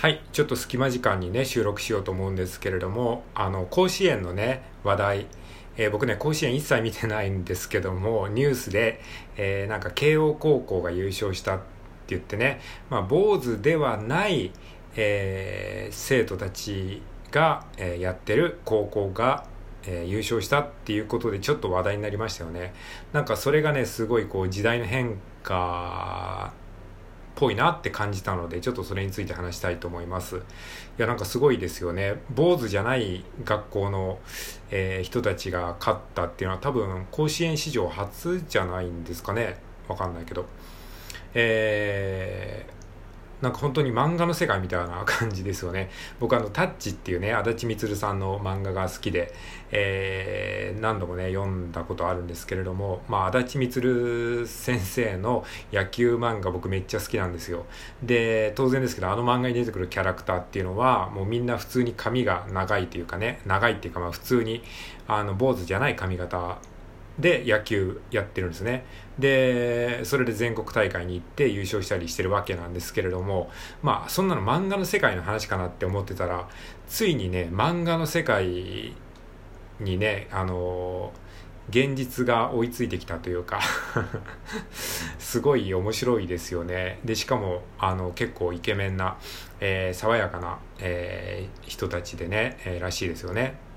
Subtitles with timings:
[0.00, 5.26] はい、ちょっと隙間時間にね、収録しようと思うんですけれども、あの、甲子園のね、話題、
[5.76, 9.02] えー僕ね、甲子園一切見てないんですけども、ニュースで、
[9.36, 11.64] えーなんか慶応高校が優勝したって
[12.08, 14.52] 言ってね、まあ、坊主ではない、
[14.96, 19.44] えー生徒たちが、えやってる高校が、
[19.84, 22.72] えー優勝したっていうことでちょっと話題になりましたよね。
[23.12, 26.54] なんかそれがね、すごいこう時代の変化
[27.40, 30.36] ぽいなって感じたのでちょっとそれについて話したいと思います。
[30.36, 30.40] い
[30.98, 32.20] やなんかすごいですよね。
[32.30, 34.18] 坊主じゃない学校の、
[34.70, 39.58] えー人たちが勝ったっていうのは多分甲子園史上初じゃないんですかね。
[39.88, 40.44] わかんないけど。
[41.34, 42.79] えー
[43.42, 45.90] なんか本当に漫画の世界みたいな感じですよね。
[46.18, 49.32] 僕あの、タッチっていうね、足立みつるさんの漫画が好きで、
[49.70, 57.66] えー何度もね、読んだことあるんですけれども、まあ、足立みつる先生の野球漫画僕めっちゃ好きなんですよ。
[58.02, 64.62] で、当然ですけど、あの漫画に出てくるキャラクターっていうのは、もうみんな普通に髪が長いというかね、長いっていうかまあ普通に、
[65.06, 66.58] あの、坊主じゃない髪型
[67.20, 68.84] で野球やってるんですね。
[69.18, 73.50] でそれで全国大会に行って優勝したりしてるわけなんですけれども
[73.82, 76.48] まあそんなの漫画の世界の話かなって思ってたら
[76.88, 78.94] ついにね漫画の世界
[79.78, 81.12] にねあの
[81.68, 83.60] 現実が追いついてきたというか
[85.18, 86.98] すごい面白いですよね。
[87.04, 89.18] でしかもあの結構イケメンな、
[89.60, 93.69] えー爽やかな、えー人たちでね、えーらしいですよね。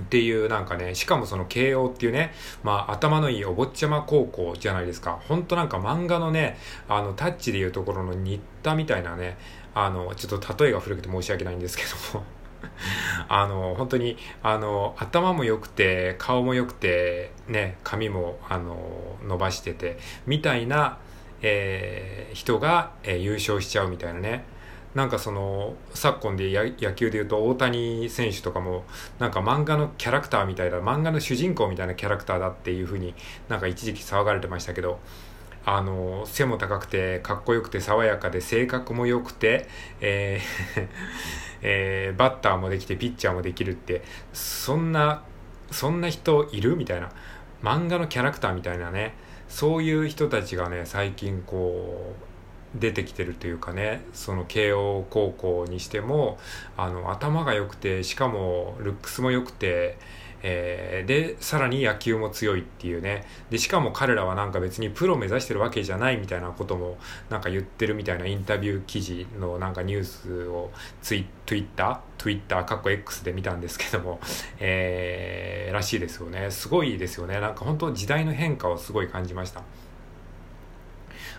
[0.00, 5.20] っていうなんかねしかもその慶応っていうねまあ頭のいいお坊ちゃま高校じゃないですか。
[5.28, 9.36] ほんとなんか漫画のねあのタッチでいうところの新田みたいなね
[9.74, 12.24] あのちょっと例えが古くて申し訳ないんですけども。
[13.28, 20.98] あの本当にあの頭も良くて顔も良くてね髪もあの伸ばしててみたいな、
[21.42, 24.44] えー人が、えー優勝しちゃうみたいなね。
[24.94, 28.84] なんかその昨今で野球でいうと大谷選手とかも
[29.18, 33.14] なんか漫画のキャラクターみたいだ漫画の主人公みたいなキャラクターだっていうふうに
[33.48, 34.98] なんか一時期騒がれてましたけど
[35.64, 39.68] あの背も高くてかっこよくて爽やかで性格も良くて、
[40.00, 40.88] えー
[41.62, 44.02] えーバッターもできてピッチャーもできるって
[44.32, 45.22] そんな
[45.70, 47.10] そんな人いるみたいな
[47.62, 49.14] 漫画のキャラクターみたいなね
[49.48, 52.29] そういう人たちがね最近こう
[52.74, 56.38] 出てきてるというかねその慶応高校にしても
[56.76, 59.98] あの頭が良くてしかもルックスも良くて、
[60.42, 63.26] えーでさらに野球も強いっていうね。
[63.50, 66.98] でしかも彼らはなんか別にプロ目指してるわけじゃないみたいなことも
[67.30, 70.70] なんか言ってるみたいなインタビュー記事のなんかニュースを
[71.02, 74.20] ツイ Twitter Twitter かっこ X で見たんですけども、
[74.58, 76.50] えーらしいですよね。
[76.50, 77.40] すごいですよね。
[77.40, 79.62] なんか本当時代の変化をすごい感じました。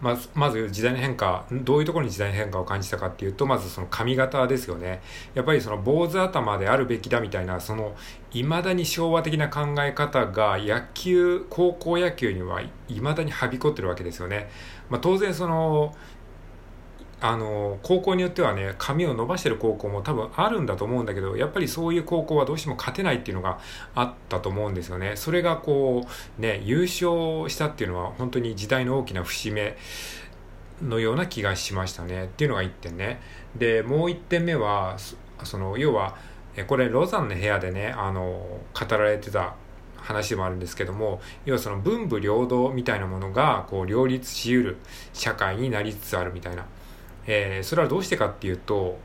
[0.00, 5.00] まずまず時代の変化どういうところに時代の変化を感じたかっていうとまずその髪型ですよね。
[5.34, 7.94] やっぱりその坊主頭であるべきだみたいなその
[8.32, 12.70] いまだに昭和的な考え方が野球高校野球にはい
[13.00, 14.50] まだにはびこってるわけですよね、
[14.90, 15.94] まあ、当然その
[17.20, 23.58] あの高校によってはね髪を伸ばしてる高校も多分あるんだと思うんだけどやっぱりそういう高校はどうしても勝てないっていうのが
[23.94, 25.16] あったと思うんですよね。
[25.16, 26.06] それがこ
[26.38, 29.76] うね優勝したっていうのは本当に時代の大きな節目
[30.82, 32.24] のような気がしましたね。
[32.24, 33.20] っていうのが1点ね。
[33.56, 34.96] でもう1点目は
[35.42, 36.16] その要は
[36.66, 39.54] これロザンの部屋でねあの語られてた
[39.96, 44.76] 話でもあるんですけども要はその文武両道みたいなものがこう両立しうる
[45.12, 46.66] 社会になりつつあるみたいな。
[47.26, 48.98] えーそれはどうしてかっていうと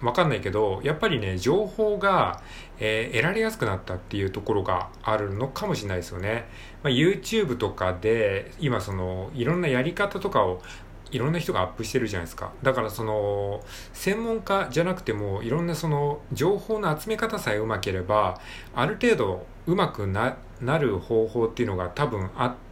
[0.00, 2.40] わかんないけどやっぱりね情報が、
[2.78, 6.48] えー得られやすくなったっていうところがあるのかもしれないですよね、
[6.82, 10.62] まあ、YouTube とかで今そのいろんなやり方とかを
[11.10, 12.52] いろんな人がアップしてるじゃないですか。
[12.62, 13.62] だからその
[13.92, 18.40] 専門家じゃなくてもいろんなその情報の集め方さえうまければ
[18.74, 22.67] ある程度うまくななる方法っていうのが多分あって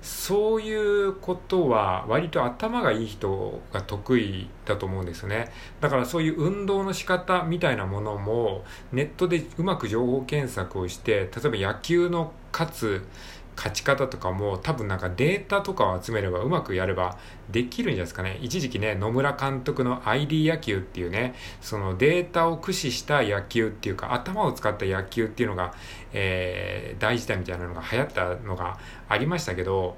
[0.00, 5.50] そういうことは割と頭がいい人が得意だと思うんですよね。
[5.80, 13.02] だからそういう運動の仕方みたいなものもネットでうまく情報検索をして例えば野球の勝つ
[13.56, 17.18] 勝ち方とかも多分なんかデータとかを集めればうまくやれば
[17.50, 18.38] できるんじゃないですかね。
[18.40, 25.74] 一時期ね野村監督の ID 野球っていうねそのデータを駆使した野球っていうか頭を使った野球っていうのが、
[26.12, 28.78] えー大事だみたいなのが流行ったのが
[29.08, 29.96] ありましたけど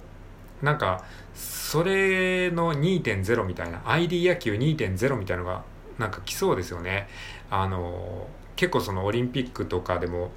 [0.62, 1.04] なんか
[1.34, 5.62] それの2.0みたいな ID 野球2.0みたいなのが
[5.98, 7.08] なんか来そうですよね。
[7.50, 10.30] あの結構そのオリンピックとかでも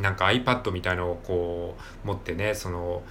[0.00, 3.02] なんか iPad みたいのをこう持ってねその、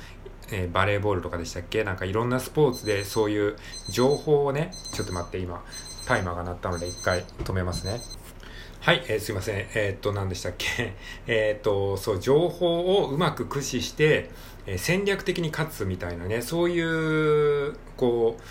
[0.51, 1.83] えーバレーボールとかでしたっけ？
[1.83, 3.55] なんかいろんなスポーツでそういう
[3.89, 5.63] 情報をねちょっと待って今
[6.07, 7.99] タイマーが鳴ったので一回止めますね。
[8.81, 9.67] はい、えー、すいません。
[9.75, 10.95] えー、っと、何でしたっけ？
[11.27, 14.29] えっと、そう、情報をうまく駆使して、
[14.65, 18.41] えー、戦略的に勝つみたいなね、そういう、こう、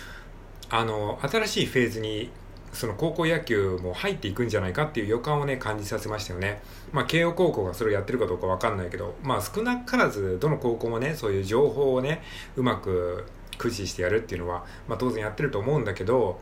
[0.69, 2.29] あの、新しいフェーズに
[2.73, 6.61] その高校野球も入っていくんじゃないかっていう予感をね、感じさせましたよね。
[6.91, 12.23] まあ、慶応高校がそれをやってるかどうかわかんないけど、まあ、少なからず、どの高校もね、そういう情報をね、
[12.55, 13.25] うまく
[13.57, 16.39] 駆使してやるっていうのは、まあ、当然やってると思うんだけど、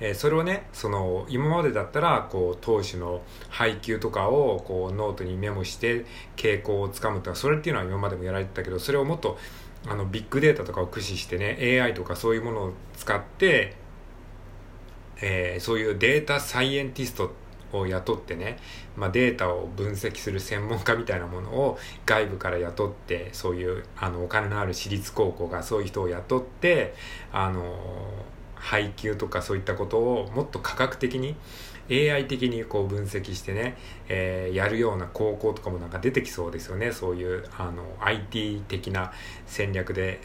[0.00, 6.04] えー、それをねその今までだったらこう投手の配球とかをこうノートにメモして
[6.36, 9.38] 傾向をつかむとかそれっていうのは今までもやられてたけどそれをもっと
[9.86, 13.76] あのビッグデータとかを駆使してね AI とかそういうものを使って
[15.20, 17.32] えー、そういうデータサイエンティスト
[17.72, 18.58] を雇ってね、
[18.96, 26.94] まあ、データを分析する専門家みたいなものを外部から雇ってそういうあのお金のある私立高校がそういう人を雇って
[27.32, 27.62] あの
[28.54, 31.36] 配給とかそういったことをもっと科学的に
[31.90, 33.76] AI 的にこう分析してね、
[34.08, 36.92] えー、やるような高校とかもなんか出てきそうですよね。
[36.92, 39.12] そういうあの IT 的な
[39.46, 40.20] 戦略で。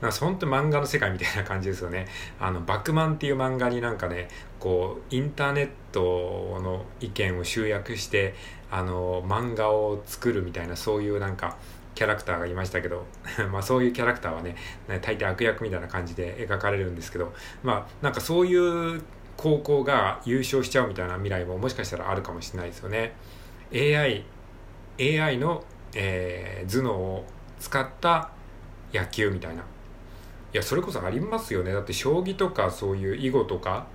[0.00, 2.06] なんか本当漫画の世界みたいな感じですよね。
[2.38, 4.28] あの、バクマンっていう漫画になんかね、
[4.58, 8.34] こう、インターネットの意見を集約して、
[8.70, 11.56] あの、漫画を作るみたいな、そういうなんか、
[11.94, 13.04] キャラクターがいましたけど
[13.52, 14.56] まあそういうキャラクターはね、
[15.02, 18.56] 大抵悪役みたいな感じで描かれるんですけど、まあなんかそうい
[18.96, 19.02] う
[19.36, 23.14] 高校が優勝しちゃうみたいな未来ももしかしたらあるかもしれないですよね。
[23.72, 24.24] AI、
[24.98, 25.64] AI の、
[25.94, 27.24] えー、頭脳を
[27.58, 28.30] 使った
[28.92, 29.62] 野球みたいな。
[30.52, 31.72] いやそれこそありますよね。
[31.72, 33.86] だって将棋とかそういう囲碁とか、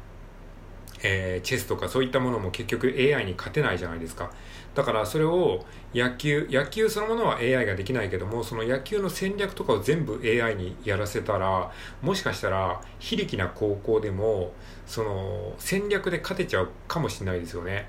[1.03, 4.31] えー、チェスとかそういったものも結局 AI に勝てないじゃないですか。
[4.73, 11.71] だからそれを野球野球そのものは AI ができないけどもその野球の戦略とかを全部 AI にやらせたら
[12.01, 14.53] もしかしたら非力な高校でも
[14.85, 17.87] その戦略で勝てちゃうかもしれないですよね。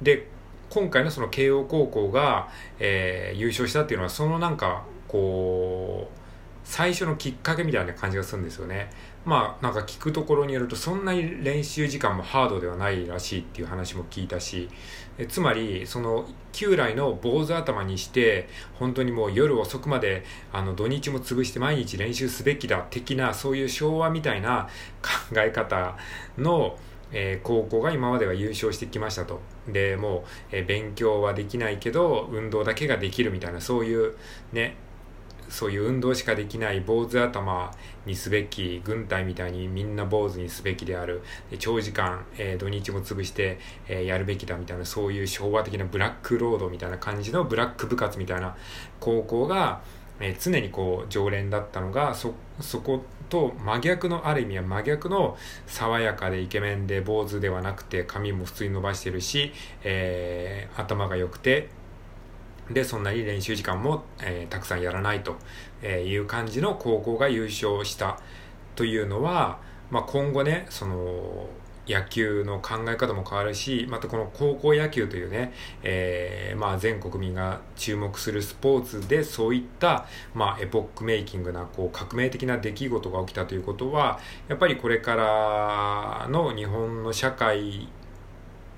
[0.00, 0.26] で
[0.70, 2.48] 今回のその慶応高校が、
[2.78, 6.18] えー、優勝したっていうのはそのなんかこう
[6.64, 8.90] 最初のきっかけみたいな感じがするんですよね
[9.24, 14.68] まあなんか聞くところによるとそんなに練習時間もハードではないらしいっていう話も聞いたし
[15.16, 18.48] えつまりその旧来の坊主頭にして
[18.80, 24.68] 本当にもう夜遅くまであの土日も潰して毎日練習すべきだ的なそういう昭和みたいな
[25.30, 25.96] 考え方
[26.36, 26.76] の
[27.12, 29.40] え、高校が今までは優勝してきましたと。
[29.68, 34.16] で、もう、え、勉強はできないけど、運動だけができるみたいな、そういう
[34.52, 34.76] ね、
[35.54, 37.70] そういう運動しかできない坊主頭
[38.06, 41.22] にすべき軍隊みたいにみんな坊主にすべきである。
[41.48, 48.56] で長時間、えー、土日も潰して、えー、やるべきだみたいなそういう昭和的なブラックロードみたいな感じのブラック部活みたいな
[48.98, 49.80] 高校が、
[50.18, 55.36] えー、常にこう常連だったのがそそこと真逆のある意味は真逆の
[55.68, 59.52] 爽やかでイケメンで坊主ではなくて髪も普通に伸ばしてるし、
[59.84, 61.68] え、頭が良くて
[62.70, 65.36] でそんなに練習時間も、えー、たくさんやらないと
[65.86, 68.18] いう感じの高校が優勝した
[68.74, 69.58] というのは、
[69.90, 71.46] まあ、今後ねその
[71.86, 75.52] 野球の考え方も変わるしまたこの高校野球というね、
[75.82, 84.18] えー、まあ、全国民が注目するスポーツでそういった、まあ、エポックメイキングなこう革命的な出来事が起きたということは
[84.48, 87.88] やっぱりこれからの日本の社会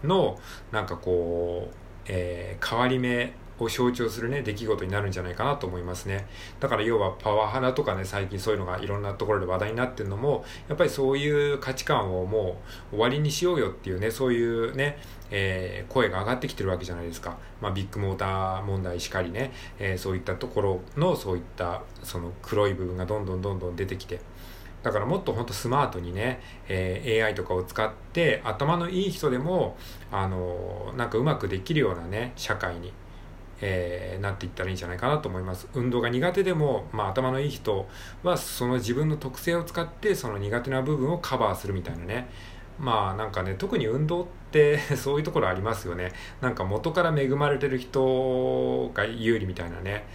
[0.03, 0.39] の
[0.73, 1.75] なんかこう、
[2.07, 6.27] えー、変わり目を象徴するね、出来事になるんじゃないかなと思いますね。
[6.61, 12.61] だから要はパワハラとかね、最近そういうのがいろんなところで話題になってるのも、やっぱりそういう価値観をも
[12.93, 14.99] う終わりにしようよっていうね、そういうね、
[15.31, 17.39] えー、声が上がってきてるわけじゃないですか。
[17.61, 24.21] まあ、ビッグモーター問題しかりね、えー、そういったところのそういったその黒い部分がどんどんどんどん出てきて、
[24.83, 29.77] だからもっとほんとスマートにね、えー、AI とかを使って頭のいい人でも、
[30.13, 32.93] あの、なんかうまくできるようなね、社会に
[33.61, 35.69] えー、なっていったらいいんじゃないかなと思います。
[35.75, 37.89] 運動が苦手でも、まあ、頭のいい人
[38.23, 42.29] はその自分の特性を使ってその苦手な部分をカバーするみたいなね。
[42.79, 46.13] まあなんかね特に運動って そういうところありますよね。
[46.41, 50.07] なんか元から恵まれてる人が有利みたいなね。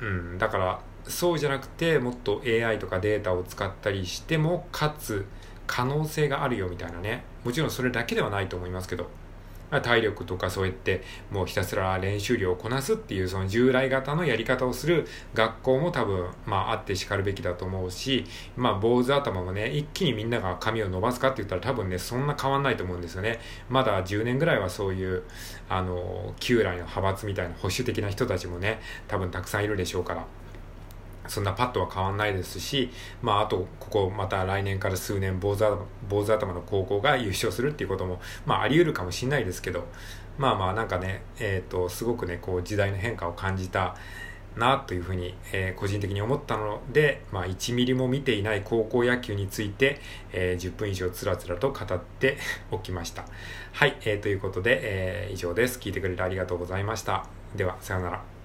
[0.00, 5.26] うんだからそうじゃなくてもっと AI とかデータを使ったりしてもかつ
[5.66, 7.24] 可能性があるよみたいなね。
[7.44, 9.08] もちろんそれだけではないと思いますけど。
[9.82, 18.24] 体力とかそうやってもうひたすら練習量をこなすっていうその従来型のやり方をする学校も多分まああってしかるべきだと思うし
[18.56, 23.38] まあ坊主頭もね一気にみんなが髪を伸ばすかって言ったら多分ねそんな変わんないと思うんですよね。
[23.68, 25.22] まだ10年ぐらいはそういう
[25.68, 30.39] あの旧来の派閥みたいな保守的な人たちもね多分たくさんいるでしょうから。
[31.30, 32.90] そんなパッとは変わんないですし、
[33.22, 35.64] まあ、あとここまた来年から数年坊主
[36.08, 39.84] 坊主頭の高校が優勝するっていうことも、まあ、あり得るかもしれないですけど
[40.38, 43.94] まあまあなんかね、えーと、すごくねこう時代の変化を感じた
[44.56, 50.00] なというふうに、えー、個人的に思ったので、まあ、1ミリも見ていない高校野球について、
[50.32, 52.38] えー、10分以上つらつらと語って
[52.72, 53.24] おきました。
[53.72, 55.78] はい、えー、ということで、えー、以上です。
[55.78, 57.24] 聞いてくれてありがとうございました。
[57.54, 58.39] では、さようなら。